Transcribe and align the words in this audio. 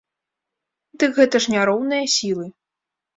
Дык 1.03 1.11
гэта 1.19 1.41
ж 1.45 1.51
не 1.55 1.65
роўныя 1.69 2.05
сілы! 2.15 2.47